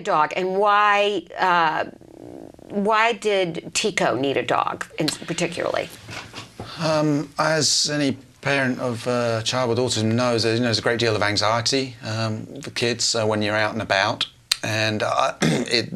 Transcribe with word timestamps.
a 0.00 0.02
dog, 0.02 0.32
and 0.36 0.56
why? 0.56 1.22
Uh, 1.38 1.84
why 2.68 3.12
did 3.14 3.70
Tico 3.74 4.14
need 4.16 4.36
a 4.36 4.44
dog, 4.44 4.86
in, 4.98 5.06
particularly? 5.08 5.88
Um, 6.80 7.28
as 7.38 7.90
any 7.92 8.16
parent 8.40 8.78
of 8.80 9.06
a 9.06 9.42
child 9.44 9.68
with 9.70 9.78
autism 9.78 10.12
knows, 10.14 10.44
you 10.44 10.54
know, 10.54 10.60
there's 10.62 10.78
a 10.78 10.82
great 10.82 11.00
deal 11.00 11.14
of 11.16 11.22
anxiety 11.22 11.96
um, 12.04 12.46
for 12.62 12.70
kids 12.70 13.14
uh, 13.14 13.26
when 13.26 13.42
you're 13.42 13.56
out 13.56 13.72
and 13.72 13.82
about, 13.82 14.26
and 14.62 15.02
uh, 15.02 15.34
it, 15.42 15.88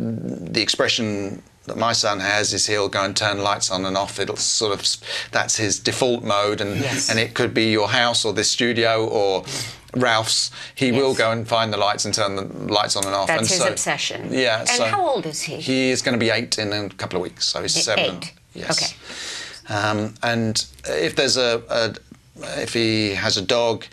the 0.53 0.61
expression 0.61 1.43
that 1.67 1.77
my 1.79 1.93
son 1.95 2.21
has 2.21 2.53
is 2.53 2.67
he'll 2.67 2.91
go 2.91 3.03
and 3.05 3.17
turn 3.17 3.39
lights 3.39 3.71
on 3.71 3.87
and 3.87 3.97
off. 3.97 4.19
It'll 4.19 4.37
sort 4.37 4.73
of 4.79 4.85
that's 5.31 5.57
his 5.57 5.79
default 5.79 6.23
mode, 6.25 6.61
and 6.61 6.77
Yes. 6.81 7.09
and 7.09 7.19
it 7.19 7.35
could 7.35 7.55
be 7.55 7.71
your 7.71 7.89
house 7.89 8.25
or 8.25 8.33
this 8.33 8.51
studio 8.51 9.07
or. 9.07 9.45
Ralph's, 9.97 10.51
he 10.75 10.93
will 10.93 11.15
go 11.15 11.31
and 11.31 11.47
find 11.47 11.73
the 11.73 11.77
lights 11.77 12.05
and 12.05 12.15
turn 12.15 12.37
the 12.37 12.45
lights 12.73 12.97
on 12.97 13.05
and 13.05 13.15
off. 13.15 13.29
That's 13.29 13.43
and 13.43 13.49
his 13.49 13.59
so, 13.59 13.69
obsession. 13.69 14.29
Yeah. 14.33 14.61
And 14.61 14.69
so 14.69 14.85
how 14.85 15.09
old 15.09 15.27
is 15.27 15.43
he? 15.43 15.57
He 15.57 15.91
is 15.91 16.03
going 16.03 16.15
to 16.15 16.19
be 16.19 16.31
eight 16.31 16.59
in 16.59 16.73
a 16.73 16.89
couple 16.91 17.17
of 17.17 17.23
weeks, 17.23 17.47
so 17.47 17.63
he's 17.63 17.75
seven. 17.75 18.17
Eight. 18.17 18.33
Yes. 18.55 18.95
Okay. 19.67 19.75
Um, 19.75 20.15
and 20.23 20.65
if 20.87 21.17
there's 21.17 21.37
a, 21.37 21.63
a, 21.69 21.95
if 22.61 22.73
he 22.73 23.15
has 23.15 23.37
a 23.37 23.43
dog, 23.43 23.85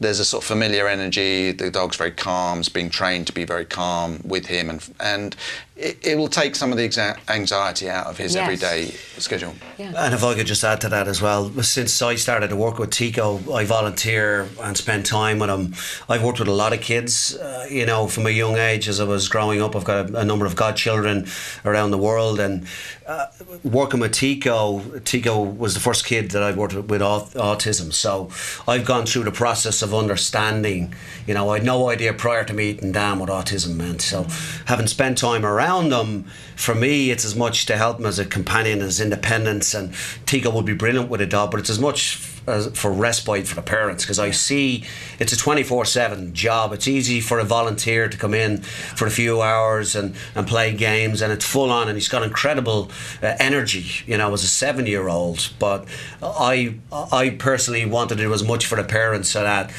there's 0.00 0.20
a 0.20 0.24
sort 0.24 0.44
of 0.44 0.48
familiar 0.48 0.86
energy. 0.88 1.52
The 1.52 1.70
dog's 1.70 1.96
very 1.96 2.12
calm. 2.12 2.60
It's 2.60 2.68
being 2.68 2.90
trained 2.90 3.26
to 3.28 3.32
be 3.32 3.44
very 3.44 3.64
calm 3.64 4.20
with 4.24 4.46
him, 4.46 4.70
and 4.70 4.88
and 5.00 5.36
it, 5.76 5.98
it 6.04 6.18
will 6.18 6.28
take 6.28 6.56
some 6.56 6.72
of 6.72 6.78
the 6.78 6.88
exa- 6.88 7.16
anxiety 7.28 7.88
out 7.88 8.06
of 8.06 8.18
his 8.18 8.34
Yes. 8.34 8.42
everyday 8.42 8.86
schedule. 9.18 9.54
And 9.78 10.12
if 10.12 10.24
I 10.24 10.34
could 10.34 10.46
just 10.48 10.64
add 10.64 10.80
to 10.80 10.88
that 10.88 11.06
as 11.06 11.22
well, 11.22 11.50
since 11.62 12.02
I 12.02 12.16
started 12.16 12.48
to 12.50 12.56
work 12.56 12.78
with 12.80 12.90
Tico, 12.90 13.38
I 13.52 13.64
volunteer 13.64 14.48
and 14.60 14.76
spend 14.76 15.06
time 15.06 15.38
with 15.38 15.50
him. 15.50 15.74
I've 16.08 16.24
worked 16.24 16.40
with 16.40 16.48
a 16.48 16.52
lot 16.52 16.72
of 16.72 16.80
kids, 16.80 17.36
uh, 17.36 17.66
you 17.70 17.86
know, 17.86 18.08
from 18.08 18.26
a 18.26 18.30
young 18.30 18.56
age 18.56 18.88
as 18.88 18.98
I 18.98 19.04
was 19.04 19.28
growing 19.28 19.62
up. 19.62 19.76
I've 19.76 19.84
got 19.84 20.10
a, 20.10 20.18
a 20.18 20.24
number 20.24 20.46
of 20.46 20.56
godchildren 20.56 21.26
around 21.64 21.92
the 21.92 21.98
world, 21.98 22.40
and 22.40 22.66
uh, 23.06 23.26
working 23.62 24.00
with 24.00 24.12
Tico, 24.12 24.80
Tico 25.04 25.42
was 25.42 25.74
the 25.74 25.80
first 25.80 26.04
kid 26.04 26.32
that 26.32 26.42
I 26.42 26.50
worked 26.52 26.74
with 26.74 26.90
with 26.90 27.02
au- 27.02 27.28
autism. 27.36 27.92
So 27.92 28.30
I've 28.66 28.84
gone 28.84 29.06
through 29.06 29.24
the 29.24 29.30
process 29.32 29.80
of 29.82 29.87
understanding. 29.94 30.94
You 31.26 31.34
know, 31.34 31.50
I 31.50 31.58
had 31.58 31.64
no 31.66 31.90
idea 31.90 32.12
prior 32.12 32.44
to 32.44 32.52
meeting 32.52 32.92
Dan 32.92 33.18
what 33.18 33.28
autism 33.28 33.76
meant. 33.76 34.02
So 34.02 34.26
having 34.66 34.86
spent 34.86 35.18
time 35.18 35.44
around 35.44 35.90
them, 35.90 36.24
for 36.56 36.74
me, 36.74 37.10
it's 37.10 37.24
as 37.24 37.36
much 37.36 37.66
to 37.66 37.76
help 37.76 37.98
him 37.98 38.06
as 38.06 38.18
a 38.18 38.24
companion, 38.24 38.80
as 38.80 39.00
independence. 39.00 39.74
And 39.74 39.94
Tico 40.26 40.50
would 40.50 40.66
be 40.66 40.74
brilliant 40.74 41.08
with 41.08 41.20
a 41.20 41.26
dog, 41.26 41.50
but 41.50 41.60
it's 41.60 41.70
as 41.70 41.78
much 41.78 42.37
as 42.48 42.68
for 42.68 42.92
respite 42.92 43.46
for 43.46 43.54
the 43.54 43.62
parents 43.62 44.04
because 44.04 44.18
I 44.18 44.30
see 44.30 44.84
it's 45.18 45.32
a 45.32 45.36
24 45.36 45.84
7 45.84 46.34
job. 46.34 46.72
It's 46.72 46.88
easy 46.88 47.20
for 47.20 47.38
a 47.38 47.44
volunteer 47.44 48.08
to 48.08 48.16
come 48.16 48.34
in 48.34 48.62
for 48.62 49.06
a 49.06 49.10
few 49.10 49.42
hours 49.42 49.94
and, 49.94 50.14
and 50.34 50.46
play 50.46 50.74
games, 50.74 51.22
and 51.22 51.32
it's 51.32 51.44
full 51.44 51.70
on, 51.70 51.88
and 51.88 51.96
he's 51.96 52.08
got 52.08 52.22
incredible 52.22 52.90
uh, 53.22 53.34
energy, 53.38 53.86
you 54.06 54.16
know, 54.16 54.32
as 54.32 54.42
a 54.42 54.48
seven 54.48 54.86
year 54.86 55.08
old. 55.08 55.50
But 55.58 55.86
I, 56.22 56.74
I 56.92 57.30
personally 57.30 57.84
wanted 57.86 58.16
to 58.16 58.22
do 58.22 58.32
as 58.32 58.42
much 58.42 58.66
for 58.66 58.76
the 58.76 58.84
parents 58.84 59.28
so 59.28 59.42
that 59.42 59.70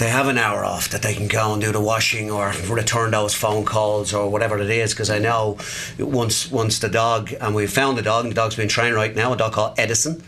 they 0.00 0.08
have 0.08 0.28
an 0.28 0.38
hour 0.38 0.64
off 0.64 0.88
that 0.88 1.02
they 1.02 1.12
can 1.14 1.28
go 1.28 1.52
and 1.52 1.60
do 1.60 1.70
the 1.72 1.80
washing 1.80 2.30
or 2.30 2.52
return 2.70 3.10
those 3.10 3.34
phone 3.34 3.66
calls 3.66 4.14
or 4.14 4.30
whatever 4.30 4.58
it 4.58 4.70
is 4.70 4.92
because 4.94 5.10
I 5.10 5.18
know 5.18 5.58
once 5.98 6.50
once 6.50 6.78
the 6.78 6.88
dog 6.88 7.32
and 7.38 7.54
we 7.54 7.66
found 7.66 7.98
the 7.98 8.02
dog 8.02 8.24
and 8.24 8.32
the 8.32 8.34
dog's 8.34 8.56
been 8.56 8.68
trained 8.68 8.94
right 8.94 9.14
now 9.14 9.34
a 9.34 9.36
dog 9.36 9.52
called 9.52 9.78
Edison 9.78 10.22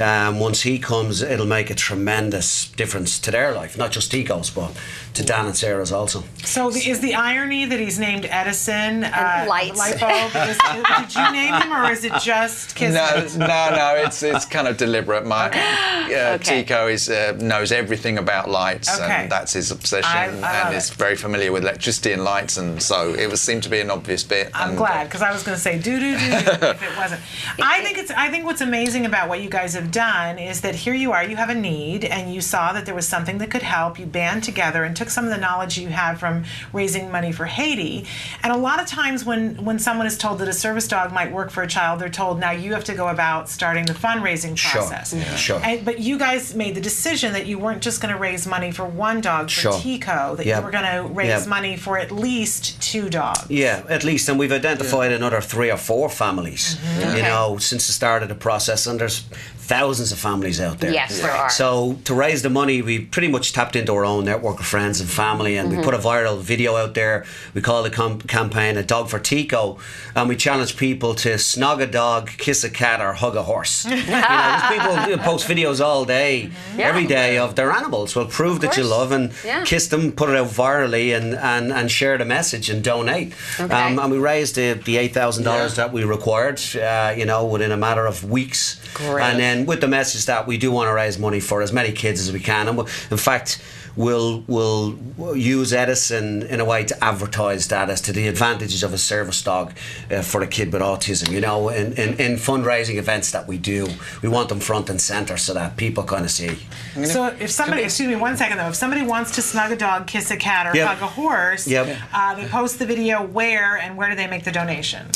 um, 0.00 0.40
once 0.40 0.62
he 0.62 0.78
comes 0.78 1.20
it'll 1.20 1.46
make 1.58 1.68
a 1.68 1.74
tremendous 1.74 2.70
difference 2.70 3.18
to 3.20 3.30
their 3.30 3.52
life 3.54 3.76
not 3.76 3.92
just 3.92 4.10
Tico's 4.10 4.48
but 4.50 4.70
to 5.14 5.22
Dan 5.24 5.46
and 5.46 5.56
Sarah's 5.56 5.92
also 5.92 6.22
So 6.44 6.70
the, 6.70 6.80
is 6.88 7.00
the 7.00 7.14
irony 7.14 7.66
that 7.66 7.80
he's 7.80 7.98
named 7.98 8.24
Edison 8.30 9.04
uh, 9.04 9.44
lights. 9.48 9.76
light 9.78 9.98
bulb? 10.00 10.30
Is, 10.48 10.58
did 10.98 11.14
you 11.16 11.32
name 11.32 11.54
him, 11.60 11.72
or 11.72 11.90
is 11.90 12.04
it 12.04 12.12
just 12.22 12.76
kiss? 12.78 12.94
No, 12.94 13.46
no, 13.46 13.76
no. 13.76 13.94
It's 14.04 14.22
it's 14.22 14.44
kind 14.44 14.68
of 14.68 14.76
deliberate. 14.76 15.26
My 15.26 15.46
uh, 15.52 16.34
Okay. 16.38 16.62
Tico 16.62 16.86
is 16.86 17.08
uh, 17.08 17.36
knows 17.40 17.72
everything 17.72 18.16
about 18.18 18.48
lights, 18.48 18.88
Okay. 18.94 19.04
and 19.12 19.17
that's 19.26 19.52
his 19.52 19.70
obsession, 19.70 20.44
I- 20.44 20.64
I 20.64 20.66
and 20.68 20.74
is 20.76 20.90
it. 20.90 20.96
very 20.96 21.16
familiar 21.16 21.50
with 21.52 21.62
electricity 21.62 22.12
and 22.12 22.22
lights, 22.24 22.56
and 22.56 22.82
so 22.82 23.14
it 23.14 23.28
was 23.30 23.40
seemed 23.40 23.62
to 23.64 23.68
be 23.68 23.80
an 23.80 23.90
obvious 23.90 24.22
bit. 24.22 24.50
I'm 24.54 24.70
and, 24.70 24.78
glad 24.78 25.00
uh, 25.00 25.04
because 25.04 25.22
I 25.22 25.32
was 25.32 25.42
going 25.42 25.56
to 25.56 25.60
say 25.62 25.78
doo 25.78 25.98
doo 25.98 26.12
doo 26.12 26.24
if 26.24 26.82
it 26.82 26.96
wasn't. 26.96 27.20
I 27.62 27.82
think 27.82 27.98
it's. 27.98 28.10
I 28.10 28.28
think 28.30 28.44
what's 28.44 28.60
amazing 28.60 29.06
about 29.06 29.28
what 29.28 29.40
you 29.42 29.48
guys 29.50 29.74
have 29.74 29.90
done 29.90 30.38
is 30.38 30.60
that 30.60 30.74
here 30.74 30.94
you 30.94 31.12
are. 31.12 31.24
You 31.24 31.36
have 31.36 31.50
a 31.50 31.54
need, 31.54 32.04
and 32.04 32.32
you 32.34 32.40
saw 32.40 32.72
that 32.72 32.86
there 32.86 32.94
was 32.94 33.08
something 33.08 33.38
that 33.38 33.50
could 33.50 33.62
help. 33.62 33.98
You 33.98 34.06
band 34.06 34.44
together 34.44 34.84
and 34.84 34.94
took 34.96 35.10
some 35.10 35.24
of 35.24 35.30
the 35.30 35.38
knowledge 35.38 35.78
you 35.78 35.88
had 35.88 36.18
from 36.18 36.44
raising 36.72 37.10
money 37.10 37.32
for 37.32 37.46
Haiti. 37.46 38.06
And 38.42 38.52
a 38.52 38.56
lot 38.56 38.80
of 38.80 38.86
times, 38.86 39.24
when 39.24 39.64
when 39.64 39.78
someone 39.78 40.06
is 40.06 40.18
told 40.18 40.38
that 40.40 40.48
a 40.48 40.52
service 40.52 40.86
dog 40.88 41.12
might 41.12 41.32
work 41.32 41.50
for 41.50 41.62
a 41.62 41.66
child, 41.68 42.00
they're 42.00 42.08
told 42.08 42.38
now 42.40 42.50
you 42.50 42.72
have 42.74 42.84
to 42.84 42.94
go 42.94 43.08
about 43.08 43.48
starting 43.48 43.86
the 43.86 43.92
fundraising 43.94 44.56
Sure. 44.56 44.82
process. 44.82 45.12
Yeah. 45.14 45.34
Sure. 45.36 45.60
And, 45.64 45.84
but 45.84 45.98
you 46.00 46.18
guys 46.18 46.54
made 46.54 46.74
the 46.74 46.80
decision 46.80 47.32
that 47.32 47.46
you 47.46 47.58
weren't 47.58 47.82
just 47.82 48.00
going 48.00 48.12
to 48.12 48.20
raise 48.20 48.46
money 48.46 48.72
for 48.72 48.84
one 48.98 49.20
dog 49.20 49.44
for 49.50 49.60
Sure. 49.60 49.80
Tico. 49.80 50.34
That 50.36 50.44
Yeah. 50.46 50.58
you 50.58 50.64
were 50.66 50.70
going 50.78 50.84
to 50.96 51.02
raise 51.20 51.42
Yeah. 51.44 51.56
money 51.56 51.76
for 51.76 51.96
at 51.98 52.10
least 52.12 52.60
two 52.82 53.08
dogs. 53.08 53.46
Yeah, 53.48 53.82
at 53.88 54.02
least, 54.04 54.28
and 54.28 54.38
we've 54.38 54.52
identified 54.52 55.12
another 55.12 55.40
three 55.40 55.70
or 55.70 55.78
four 55.78 56.10
families. 56.10 56.64
Mm-hmm. 56.76 57.00
You 57.00 57.06
Okay. 57.18 57.22
know, 57.22 57.58
since 57.58 57.86
the 57.86 57.92
start 57.92 58.22
of 58.24 58.28
the 58.28 58.34
process, 58.48 58.86
and 58.86 58.98
there's 59.00 59.22
thousands 59.68 60.10
of 60.12 60.18
families 60.18 60.60
out 60.60 60.78
there. 60.80 60.92
Yes, 60.92 61.20
there 61.20 61.30
are. 61.30 61.50
So 61.50 61.98
to 62.04 62.14
raise 62.14 62.40
the 62.42 62.50
money, 62.50 62.80
we 62.82 62.98
pretty 63.14 63.28
much 63.28 63.52
tapped 63.52 63.76
into 63.76 63.92
our 63.94 64.04
own 64.04 64.24
network 64.24 64.58
of 64.60 64.66
friends 64.66 65.00
and 65.00 65.08
family, 65.08 65.56
and 65.58 65.70
we 65.70 65.82
put 65.88 65.94
a 65.94 65.98
viral 65.98 66.38
video 66.40 66.76
out 66.76 66.94
there. 66.94 67.24
We 67.54 67.60
call 67.60 67.82
the 67.82 67.90
com- 67.90 68.20
campaign 68.22 68.76
"A 68.78 68.82
Dog 68.82 69.08
for 69.10 69.18
Tico," 69.20 69.78
and 70.16 70.28
we 70.28 70.36
challenge 70.36 70.76
people 70.76 71.14
to 71.16 71.30
snog 71.34 71.80
a 71.82 71.86
dog, 71.86 72.30
kiss 72.38 72.64
a 72.64 72.70
cat, 72.70 73.00
or 73.00 73.12
hug 73.12 73.36
a 73.36 73.42
horse. 73.42 73.84
you 73.88 73.90
know, 73.96 74.66
people 75.04 75.18
post 75.30 75.46
videos 75.52 75.78
all 75.84 76.04
day, 76.04 76.50
Yeah. 76.76 76.88
every 76.88 77.06
day 77.06 77.38
of 77.38 77.54
their 77.54 77.70
animals. 77.70 78.16
Well, 78.16 78.26
prove 78.40 78.60
that 78.62 78.76
you 78.78 78.84
love 78.84 79.12
and 79.12 79.32
Yeah. 79.44 79.64
kiss 79.64 79.88
them, 79.88 80.12
put 80.12 80.30
it 80.30 80.36
out 80.36 80.48
virally, 80.48 81.14
and, 81.16 81.34
and, 81.34 81.72
and 81.78 81.90
share 81.90 82.16
the 82.18 82.24
message 82.24 82.70
and 82.72 82.82
donate. 82.82 83.32
Okay. 83.60 83.74
Um, 83.74 83.98
and 83.98 84.10
we 84.10 84.18
raised 84.32 84.54
the, 84.56 84.68
the 84.88 84.96
eight 85.02 85.12
thousand 85.14 85.44
dollars 85.44 85.74
that 85.76 85.92
we 85.92 86.00
required, 86.04 86.58
uh, 86.76 87.12
you 87.20 87.26
know, 87.30 87.44
within 87.54 87.72
a 87.72 87.76
matter 87.76 88.06
of 88.06 88.16
weeks. 88.38 88.80
Great. 88.94 89.22
And 89.26 89.38
then 89.44 89.57
with 89.66 89.80
the 89.80 89.88
message 89.88 90.26
that 90.26 90.46
we 90.46 90.56
do 90.58 90.70
want 90.72 90.88
to 90.88 90.92
raise 90.94 91.18
money 91.18 91.40
for 91.40 91.62
as 91.62 91.72
many 91.72 91.92
kids 91.92 92.20
as 92.20 92.32
we 92.32 92.40
can, 92.40 92.68
and 92.68 92.78
in 93.10 93.16
fact. 93.16 93.60
We'll, 93.96 94.44
we'll 94.46 94.96
use 95.34 95.72
Edison 95.72 96.44
in 96.44 96.60
a 96.60 96.64
way 96.64 96.84
to 96.84 97.04
advertise 97.04 97.66
that 97.66 97.90
as 97.90 98.00
to 98.02 98.12
the 98.12 98.28
advantages 98.28 98.84
of 98.84 98.92
a 98.92 98.98
service 98.98 99.42
dog 99.42 99.72
uh, 100.08 100.22
for 100.22 100.40
a 100.40 100.46
kid 100.46 100.72
with 100.72 100.82
autism. 100.82 101.32
You 101.32 101.40
know, 101.40 101.68
in, 101.70 101.94
in, 101.94 102.10
in 102.20 102.36
fundraising 102.36 102.94
events 102.94 103.32
that 103.32 103.48
we 103.48 103.58
do, 103.58 103.88
we 104.22 104.28
want 104.28 104.50
them 104.50 104.60
front 104.60 104.88
and 104.88 105.00
centre 105.00 105.36
so 105.36 105.52
that 105.54 105.76
people 105.76 106.04
kind 106.04 106.24
of 106.24 106.30
see. 106.30 106.58
So 107.06 107.34
if 107.40 107.50
somebody, 107.50 107.82
excuse 107.82 108.08
me, 108.08 108.14
one 108.14 108.36
second 108.36 108.58
though, 108.58 108.68
if 108.68 108.76
somebody 108.76 109.02
wants 109.02 109.32
to 109.34 109.42
snug 109.42 109.72
a 109.72 109.76
dog, 109.76 110.06
kiss 110.06 110.30
a 110.30 110.36
cat, 110.36 110.68
or 110.68 110.76
Yep. 110.76 110.86
hug 110.86 111.02
a 111.02 111.06
horse, 111.08 111.66
Yep. 111.66 111.96
uh, 112.12 112.34
they 112.36 112.46
post 112.46 112.78
the 112.78 112.86
video 112.86 113.26
where 113.26 113.78
and 113.78 113.96
where 113.96 114.08
do 114.10 114.14
they 114.14 114.28
make 114.28 114.44
the 114.44 114.52
donation? 114.52 115.08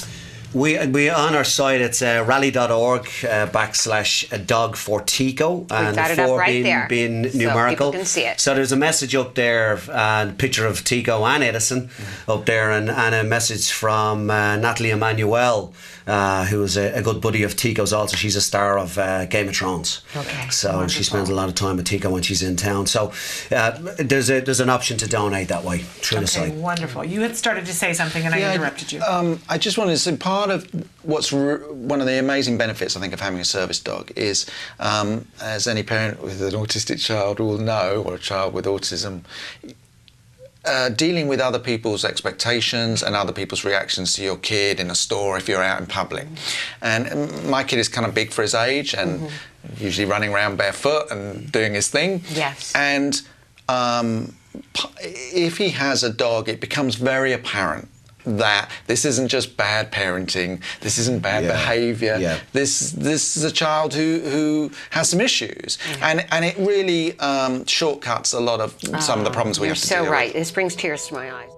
We, 0.54 0.84
we 0.86 1.08
on 1.08 1.34
our 1.34 1.44
site 1.44 1.80
it's 1.80 2.02
uh, 2.02 2.24
rally.org 2.26 3.02
uh, 3.02 3.46
backslash 3.48 4.46
dog 4.46 4.76
for 4.76 5.00
Tico 5.00 5.66
and 5.70 5.96
got 5.96 6.10
it 6.10 6.18
up 6.18 6.28
four 6.28 6.38
right 6.38 6.48
being, 6.48 6.62
there, 6.64 6.86
being 6.88 7.30
so 7.30 7.38
numerical. 7.38 7.88
people 7.88 7.92
can 7.92 8.04
see 8.04 8.24
it. 8.24 8.40
So 8.40 8.54
there's 8.54 8.72
a 8.72 8.76
message 8.76 9.14
up 9.14 9.34
there 9.34 9.78
and 9.90 10.30
a 10.30 10.34
picture 10.34 10.66
of 10.66 10.84
Tico 10.84 11.24
and 11.24 11.42
Edison 11.42 11.90
up 12.28 12.46
there 12.46 12.70
and, 12.70 12.90
and 12.90 13.14
a 13.14 13.24
message 13.24 13.70
from 13.70 14.30
uh, 14.30 14.56
Nathalie 14.56 14.90
Emmanuel 14.90 15.72
uh, 16.06 16.44
who 16.46 16.62
is 16.62 16.76
a, 16.76 16.98
a 16.98 17.02
good 17.02 17.20
buddy 17.20 17.42
of 17.42 17.56
Tico's 17.56 17.92
also. 17.92 18.16
She's 18.16 18.36
a 18.36 18.40
star 18.40 18.78
of 18.78 18.98
uh, 18.98 19.26
Game 19.26 19.48
of 19.48 19.56
Thrones. 19.56 20.02
Okay, 20.16 20.48
So 20.50 20.86
she 20.88 21.02
spends 21.02 21.28
a 21.28 21.34
lot 21.34 21.48
of 21.48 21.54
time 21.54 21.76
with 21.76 21.86
Tico 21.86 22.10
when 22.10 22.22
she's 22.22 22.42
in 22.42 22.56
town. 22.56 22.86
So 22.86 23.12
uh, 23.50 23.78
there's 23.98 24.30
a 24.30 24.40
there's 24.40 24.60
an 24.60 24.70
option 24.70 24.96
to 24.98 25.08
donate 25.08 25.48
that 25.48 25.64
way 25.64 25.78
through 25.78 26.20
the 26.20 26.26
site. 26.26 26.54
wonderful. 26.54 27.04
You 27.04 27.20
had 27.20 27.36
started 27.36 27.66
to 27.66 27.72
say 27.74 27.92
something 27.92 28.24
and 28.24 28.34
I 28.34 28.54
interrupted 28.54 28.92
you. 28.92 29.02
Um, 29.02 29.40
I 29.48 29.58
just 29.58 29.78
wanted 29.78 29.92
to 29.92 29.98
say 29.98 30.16
part 30.16 30.41
of 30.50 30.68
what's 31.02 31.32
one 31.32 32.00
of 32.00 32.06
the 32.06 32.18
amazing 32.18 32.58
benefits 32.58 32.96
I 32.96 33.00
think 33.00 33.12
of 33.12 33.20
having 33.20 33.40
a 33.40 33.44
service 33.44 33.80
dog 33.80 34.12
is, 34.16 34.46
um, 34.78 35.26
as 35.40 35.66
any 35.66 35.82
parent 35.82 36.22
with 36.22 36.42
an 36.42 36.52
autistic 36.52 37.00
child 37.00 37.40
will 37.40 37.58
know, 37.58 38.02
or 38.06 38.14
a 38.14 38.18
child 38.18 38.54
with 38.54 38.66
autism. 38.66 39.22
Uh, 40.64 40.88
dealing 40.90 41.26
with 41.26 41.40
other 41.40 41.58
people's 41.58 42.04
expectations 42.04 43.02
and 43.02 43.16
other 43.16 43.32
people's 43.32 43.64
reactions 43.64 44.12
to 44.12 44.22
your 44.22 44.36
kid 44.36 44.78
in 44.78 44.92
a 44.92 44.94
store 44.94 45.36
if 45.36 45.48
you're 45.48 45.62
out 45.62 45.80
in 45.80 45.86
public. 45.86 46.24
And 46.80 47.12
um, 47.12 47.50
my 47.50 47.64
kid 47.64 47.80
is 47.80 47.88
kind 47.88 48.06
of 48.06 48.14
big 48.14 48.30
for 48.30 48.42
his 48.42 48.54
age 48.54 48.94
and 48.94 49.28
usually 49.78 50.06
running 50.06 50.32
around 50.32 50.58
barefoot 50.58 51.10
and 51.10 51.50
doing 51.50 51.74
his 51.74 51.88
thing. 51.88 52.22
Yes. 52.30 52.72
And 52.76 53.20
um, 53.68 54.36
if 55.00 55.58
he 55.58 55.70
has 55.70 56.04
a 56.04 56.12
dog, 56.12 56.48
it 56.48 56.60
becomes 56.60 56.94
very 56.94 57.32
apparent 57.32 57.88
that 58.24 58.70
this 58.86 59.04
isn't 59.04 59.28
just 59.28 59.56
bad 59.56 59.90
parenting, 59.92 60.60
this 60.80 60.98
isn't 60.98 61.22
bad 61.22 61.44
Yeah. 61.44 61.52
behaviour. 61.52 62.16
Yeah. 62.20 62.38
This 62.52 62.92
this 62.92 63.36
is 63.36 63.44
a 63.44 63.50
child 63.52 63.94
who 63.94 64.20
who 64.20 64.70
has 64.90 65.08
some 65.10 65.20
issues, 65.20 65.78
and 66.00 66.24
and 66.30 66.44
it 66.44 66.56
really 66.58 67.18
um, 67.20 67.64
shortcuts 67.66 68.32
a 68.32 68.40
lot 68.40 68.60
of 68.60 68.74
some 69.00 69.18
of 69.18 69.24
the 69.24 69.30
problems 69.30 69.58
we 69.60 69.66
You're 69.66 69.74
have 69.74 69.80
to 69.82 69.86
so 69.88 70.02
deal 70.04 70.12
right. 70.12 70.28
with. 70.28 70.34
This 70.34 70.50
brings 70.50 70.74
tears 70.76 71.06
to 71.08 71.14
my 71.14 71.32
eyes. 71.32 71.50